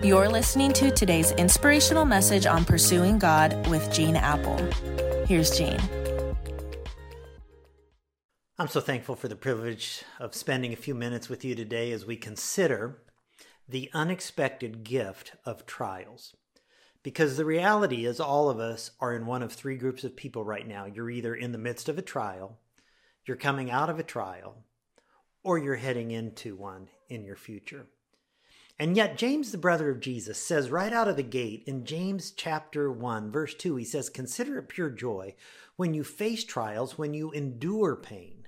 [0.00, 4.56] You're listening to today's inspirational message on pursuing God with Gene Appel.
[5.26, 5.80] Here's Gene.
[8.56, 12.06] I'm so thankful for the privilege of spending a few minutes with you today as
[12.06, 13.02] we consider
[13.68, 16.36] the unexpected gift of trials.
[17.02, 20.44] Because the reality is, all of us are in one of three groups of people
[20.44, 20.84] right now.
[20.84, 22.60] You're either in the midst of a trial,
[23.26, 24.62] you're coming out of a trial,
[25.42, 27.88] or you're heading into one in your future.
[28.80, 32.30] And yet, James, the brother of Jesus, says right out of the gate in James
[32.30, 35.34] chapter 1, verse 2, he says, Consider it pure joy
[35.76, 38.46] when you face trials, when you endure pain.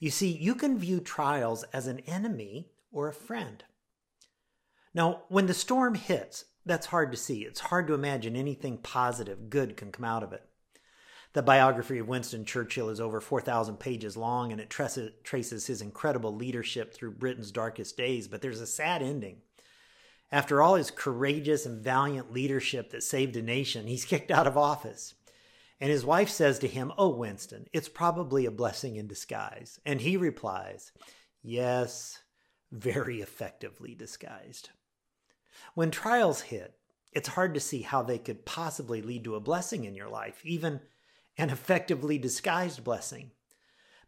[0.00, 3.62] You see, you can view trials as an enemy or a friend.
[4.92, 7.42] Now, when the storm hits, that's hard to see.
[7.42, 10.47] It's hard to imagine anything positive, good can come out of it.
[11.34, 16.34] The biography of Winston Churchill is over 4,000 pages long and it traces his incredible
[16.34, 19.42] leadership through Britain's darkest days, but there's a sad ending.
[20.30, 24.56] After all his courageous and valiant leadership that saved a nation, he's kicked out of
[24.56, 25.14] office.
[25.80, 29.78] And his wife says to him, Oh, Winston, it's probably a blessing in disguise.
[29.86, 30.92] And he replies,
[31.42, 32.18] Yes,
[32.72, 34.70] very effectively disguised.
[35.74, 36.74] When trials hit,
[37.12, 40.40] it's hard to see how they could possibly lead to a blessing in your life,
[40.44, 40.80] even
[41.38, 43.30] an effectively disguised blessing.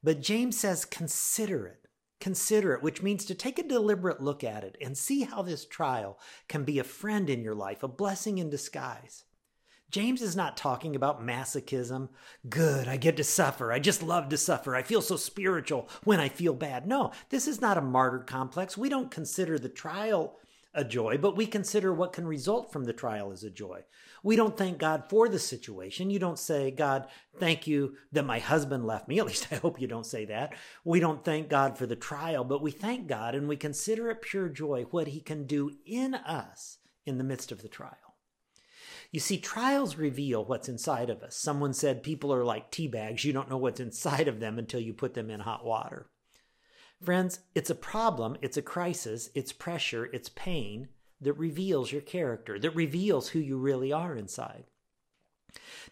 [0.03, 1.87] But James says, consider it.
[2.21, 5.65] Consider it, which means to take a deliberate look at it and see how this
[5.65, 9.25] trial can be a friend in your life, a blessing in disguise.
[9.91, 12.11] James is not talking about masochism.
[12.49, 13.73] Good, I get to suffer.
[13.73, 14.77] I just love to suffer.
[14.77, 16.87] I feel so spiritual when I feel bad.
[16.87, 18.77] No, this is not a martyr complex.
[18.77, 20.37] We don't consider the trial
[20.73, 23.85] a joy, but we consider what can result from the trial as a joy.
[24.23, 26.11] We don't thank God for the situation.
[26.11, 27.07] You don't say, God,
[27.39, 29.19] thank you that my husband left me.
[29.21, 30.55] At least I hope you don't say that.
[30.85, 34.23] We don't thank God for the trial, but we thank God and we consider it
[34.23, 37.97] pure joy what he can do in us in the midst of the trial.
[39.11, 41.35] You see, trials reveal what's inside of us.
[41.35, 43.25] Someone said people are like tea bags.
[43.25, 46.09] You don't know what's inside of them until you put them in hot water.
[47.03, 50.89] Friends, it's a problem, it's a crisis, it's pressure, it's pain
[51.21, 54.65] that reveals your character, that reveals who you really are inside.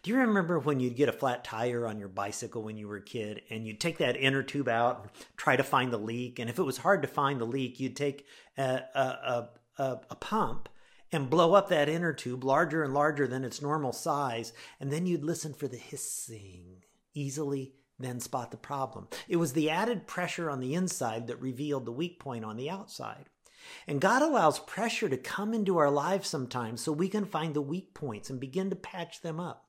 [0.03, 2.97] Do you remember when you'd get a flat tire on your bicycle when you were
[2.97, 6.39] a kid and you'd take that inner tube out and try to find the leak?
[6.39, 8.25] And if it was hard to find the leak, you'd take
[8.57, 10.69] a, a, a, a pump
[11.11, 15.07] and blow up that inner tube larger and larger than its normal size, and then
[15.07, 16.83] you'd listen for the hissing,
[17.15, 19.07] easily then spot the problem.
[19.27, 22.69] It was the added pressure on the inside that revealed the weak point on the
[22.69, 23.25] outside.
[23.87, 27.61] And God allows pressure to come into our lives sometimes so we can find the
[27.61, 29.65] weak points and begin to patch them up.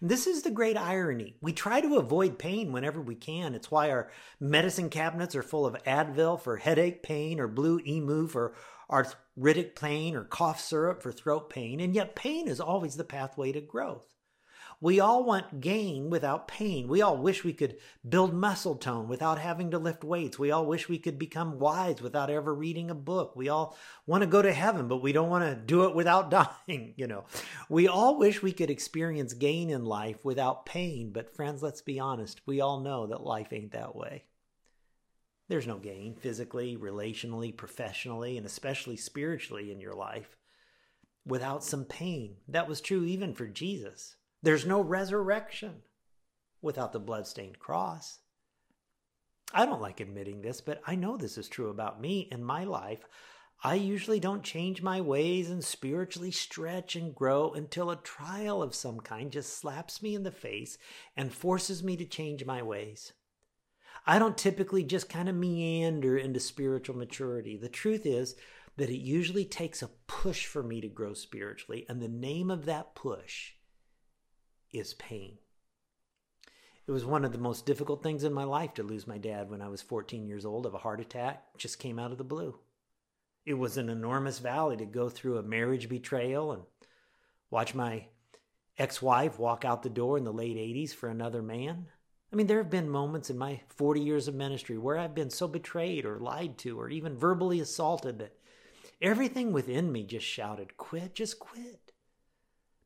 [0.00, 1.36] And this is the great irony.
[1.40, 3.54] We try to avoid pain whenever we can.
[3.54, 8.26] It's why our medicine cabinets are full of Advil for headache pain or blue emu
[8.26, 8.54] for
[8.90, 11.80] arthritic pain or cough syrup for throat pain.
[11.80, 14.14] And yet pain is always the pathway to growth.
[14.80, 16.86] We all want gain without pain.
[16.86, 17.78] We all wish we could
[18.08, 20.38] build muscle tone without having to lift weights.
[20.38, 23.34] We all wish we could become wise without ever reading a book.
[23.34, 26.30] We all want to go to heaven, but we don't want to do it without
[26.68, 27.24] dying, you know.
[27.68, 31.98] We all wish we could experience gain in life without pain, but friends, let's be
[31.98, 32.40] honest.
[32.46, 34.26] We all know that life ain't that way.
[35.48, 40.36] There's no gain physically, relationally, professionally, and especially spiritually in your life
[41.26, 42.36] without some pain.
[42.46, 44.14] That was true even for Jesus.
[44.42, 45.82] There's no resurrection
[46.62, 48.18] without the bloodstained cross.
[49.52, 52.64] I don't like admitting this, but I know this is true about me in my
[52.64, 53.08] life.
[53.64, 58.74] I usually don't change my ways and spiritually stretch and grow until a trial of
[58.74, 60.78] some kind just slaps me in the face
[61.16, 63.12] and forces me to change my ways.
[64.06, 67.56] I don't typically just kind of meander into spiritual maturity.
[67.56, 68.36] The truth is
[68.76, 72.64] that it usually takes a push for me to grow spiritually, and the name of
[72.66, 73.54] that push
[74.72, 75.38] is pain.
[76.86, 79.50] It was one of the most difficult things in my life to lose my dad
[79.50, 82.24] when I was 14 years old of a heart attack, just came out of the
[82.24, 82.58] blue.
[83.44, 86.62] It was an enormous valley to go through a marriage betrayal and
[87.50, 88.06] watch my
[88.78, 91.86] ex wife walk out the door in the late 80s for another man.
[92.32, 95.30] I mean, there have been moments in my 40 years of ministry where I've been
[95.30, 98.36] so betrayed or lied to or even verbally assaulted that
[99.00, 101.92] everything within me just shouted, Quit, just quit.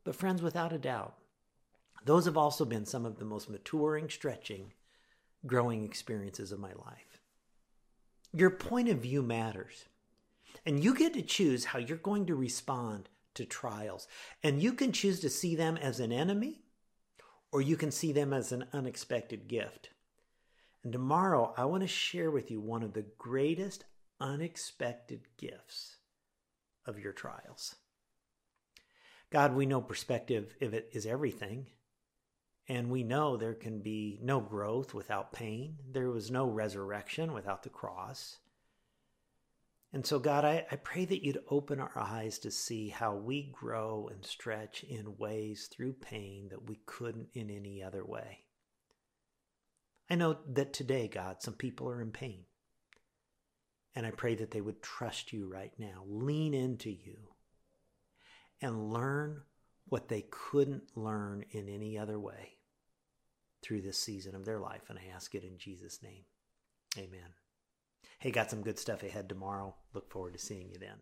[0.04, 1.14] But, friends, without a doubt,
[2.04, 4.72] those have also been some of the most maturing, stretching,
[5.46, 7.20] growing experiences of my life.
[8.32, 9.86] Your point of view matters.
[10.64, 14.06] And you get to choose how you're going to respond to trials.
[14.42, 16.62] And you can choose to see them as an enemy
[17.52, 19.90] or you can see them as an unexpected gift.
[20.82, 23.84] And tomorrow, I want to share with you one of the greatest
[24.20, 25.96] unexpected gifts
[26.86, 27.76] of your trials.
[29.30, 31.66] God, we know perspective if it is everything.
[32.68, 35.76] And we know there can be no growth without pain.
[35.90, 38.38] There was no resurrection without the cross.
[39.92, 43.52] And so, God, I, I pray that you'd open our eyes to see how we
[43.52, 48.44] grow and stretch in ways through pain that we couldn't in any other way.
[50.08, 52.44] I know that today, God, some people are in pain.
[53.94, 57.18] And I pray that they would trust you right now, lean into you,
[58.62, 59.42] and learn
[59.86, 62.56] what they couldn't learn in any other way
[63.62, 64.82] through this season of their life.
[64.88, 66.24] And I ask it in Jesus' name.
[66.98, 67.34] Amen.
[68.18, 69.74] Hey, got some good stuff ahead tomorrow.
[69.94, 70.98] Look forward to seeing you then.